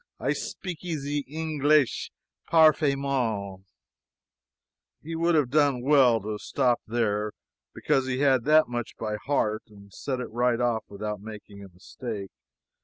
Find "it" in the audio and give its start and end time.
10.19-10.31